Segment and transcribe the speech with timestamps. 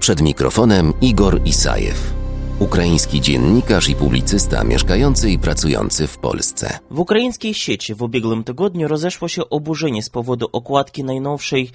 [0.00, 2.14] Przed mikrofonem Igor Isajew,
[2.58, 6.78] ukraiński dziennikarz i publicysta mieszkający i pracujący w Polsce.
[6.90, 11.70] W ukraińskiej sieci w ubiegłym tygodniu rozeszło się oburzenie z powodu okładki najnowszej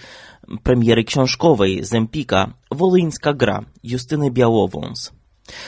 [0.63, 5.12] premiery książkowej z Empika Wolyńska gra Justyny Białowąs.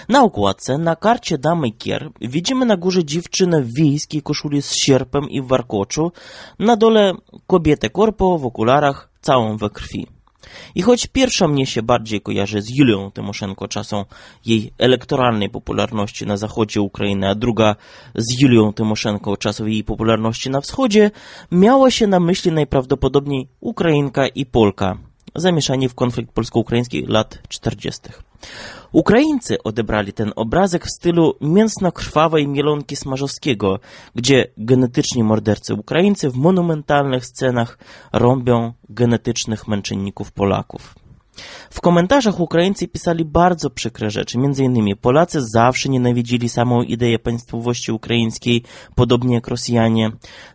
[0.09, 5.29] Na okładce, na karcie damy kier, widzimy na górze dziewczynę w wiejskiej koszuli z sierpem
[5.29, 6.11] i w warkoczu,
[6.59, 7.13] na dole
[7.47, 10.14] kobietę korpo w okularach, całą we krwi.
[10.75, 14.05] I choć pierwsza mnie się bardziej kojarzy z Julią Tymoszenko czasą
[14.45, 17.75] jej elektoralnej popularności na zachodzie Ukrainy, a druga
[18.15, 21.11] z Julią Tymoszenko czasów jej popularności na wschodzie,
[21.51, 24.97] miała się na myśli najprawdopodobniej Ukrainka i Polka,
[25.35, 28.01] zamieszani w konflikt polsko-ukraiński lat 40.
[28.91, 33.79] Ukraińcy odebrali ten obrazek w stylu mięsno-krwawej mielonki Smarzowskiego,
[34.15, 37.77] gdzie genetyczni mordercy Ukraińcy w monumentalnych scenach
[38.13, 41.04] rąbią genetycznych męczenników Polaków.
[41.69, 44.37] W komentarzach Ukraińcy pisali bardzo przykre rzeczy.
[44.37, 48.63] Innymi Polacy zawsze nienawidzili samą ideę państwowości ukraińskiej,
[48.95, 50.11] podobnie jak Rosjanie.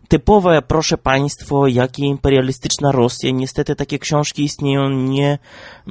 [0.07, 3.31] Typowe, proszę państwo, jak i imperialistyczna Rosja.
[3.31, 5.37] Niestety takie książki istnieją nie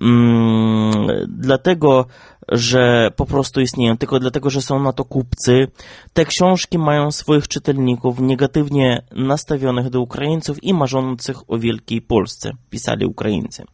[0.03, 2.07] mm, dlatego,
[2.49, 5.69] że po prostu istnieją, tylko dlatego, że są na to kupcy.
[6.13, 13.07] Te książki mają swoich czytelników negatywnie nastawionych do Ukraińców i marzących o wielkiej Polsce, pisali
[13.07, 13.65] Ukraińcy.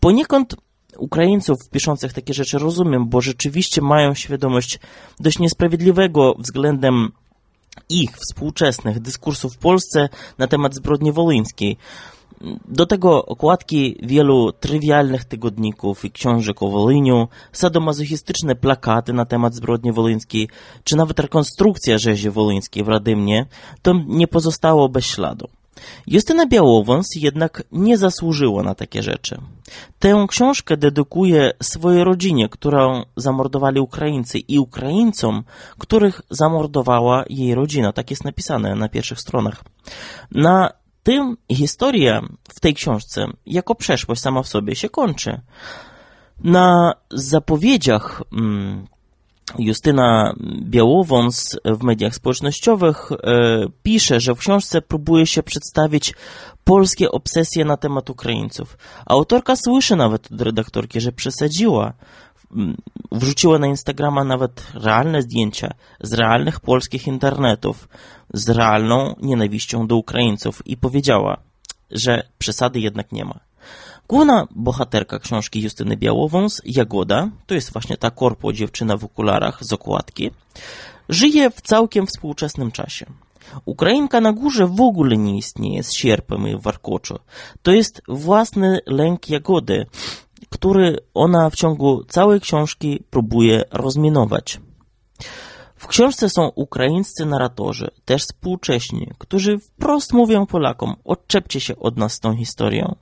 [0.00, 0.56] Poniekąd
[0.98, 4.78] Ukraińców piszących takie rzeczy rozumiem, bo rzeczywiście mają świadomość
[5.20, 7.12] dość niesprawiedliwego względem
[7.88, 11.76] ich współczesnych dyskursów w Polsce na temat zbrodni wołyńskiej.
[12.68, 19.92] Do tego okładki wielu trywialnych tygodników i książek o Wolyniu, sadomazochistyczne plakaty na temat zbrodni
[19.92, 20.48] wolyńskiej,
[20.84, 23.46] czy nawet rekonstrukcja rzezi wolyńskiej w Radymnie,
[23.82, 25.48] to nie pozostało bez śladu.
[26.06, 29.38] Justyna Białowąs jednak nie zasłużyła na takie rzeczy.
[29.98, 35.44] Tę książkę dedykuje swojej rodzinie, którą zamordowali Ukraińcy i Ukraińcom,
[35.78, 37.92] których zamordowała jej rodzina.
[37.92, 39.64] Tak jest napisane na pierwszych stronach.
[40.30, 40.70] Na
[41.02, 45.40] tym historia w tej książce, jako przeszłość sama w sobie, się kończy.
[46.44, 48.86] Na zapowiedziach mm,
[49.58, 53.16] Justyna Białowąs w mediach społecznościowych e,
[53.82, 56.14] pisze, że w książce próbuje się przedstawić
[56.64, 58.78] polskie obsesje na temat Ukraińców.
[59.06, 61.92] Autorka słyszy nawet od redaktorki, że przesadziła.
[63.12, 67.88] Wrzuciła na Instagrama nawet realne zdjęcia z realnych polskich internetów
[68.34, 71.36] z realną nienawiścią do Ukraińców i powiedziała,
[71.90, 73.40] że przesady jednak nie ma.
[74.08, 79.72] Główna bohaterka książki Justyny Białowąs, Jagoda, to jest właśnie ta korpo dziewczyna w okularach z
[79.72, 80.30] okładki,
[81.08, 83.06] żyje w całkiem współczesnym czasie.
[83.64, 87.18] Ukrainka na górze w ogóle nie istnieje z sierpem i warkoczu.
[87.62, 89.86] To jest własny lęk Jagody,
[90.50, 94.60] który ona w ciągu całej książki próbuje rozminować.
[95.82, 102.12] W książce są ukraińscy narratorzy, też współcześni, którzy wprost mówią Polakom, odczepcie się od nas
[102.12, 102.94] z tą historią.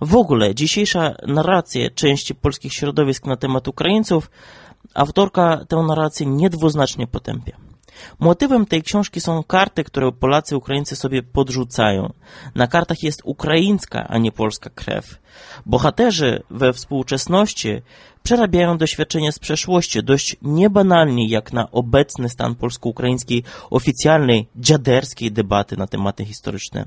[0.00, 4.30] W ogóle dzisiejsza narracja części polskich środowisk na temat Ukraińców,
[4.94, 7.56] autorka tę narrację niedwuznacznie potępia.
[8.18, 12.12] Motywem tej książki są karty, które Polacy, Ukraińcy sobie podrzucają.
[12.54, 15.18] Na kartach jest ukraińska, a nie polska krew.
[15.66, 17.82] Bohaterzy we współczesności
[18.26, 25.86] przerabiają doświadczenia z przeszłości dość niebanalnie jak na obecny stan polsko-ukraińskiej oficjalnej, dziaderskiej debaty na
[25.86, 26.84] tematy historyczne.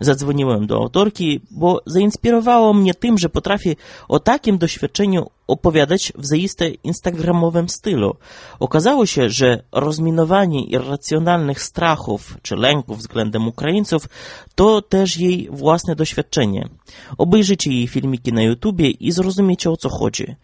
[0.00, 3.76] Zadzwoniłem do autorki, bo zainspirowało mnie tym, że potrafi
[4.08, 8.16] o takim doświadczeniu opowiadać w zaiste instagramowym stylu.
[8.60, 14.08] Okazało się, że rozminowanie irracjonalnych strachów czy lęków względem Ukraińców
[14.54, 16.68] to też jej własne doświadczenie.
[17.18, 20.36] Obejrzyjcie jej filmiki na YouTubie i zrozumiecie o co chodzi.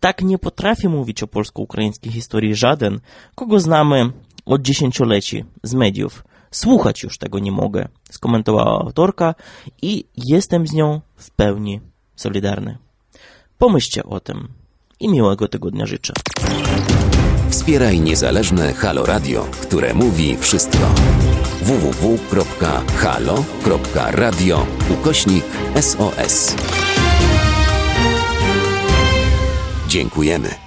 [0.00, 3.00] Tak nie potrafi mówić o polsko-ukraińskiej historii żaden,
[3.34, 4.12] kogo znamy
[4.46, 6.24] od dziesięcioleci z mediów.
[6.50, 9.34] Słuchać już tego nie mogę, skomentowała autorka
[9.82, 11.80] i jestem z nią w pełni
[12.16, 12.78] solidarny.
[13.58, 14.48] Pomyślcie o tym
[15.00, 16.12] i miłego tygodnia życzę.
[17.50, 20.94] Wspieraj niezależne Halo Radio, które mówi wszystko.
[21.62, 22.56] www.halo.radio
[24.90, 25.44] ukośnik
[25.80, 26.54] SOS.
[29.92, 30.61] Dziękujemy.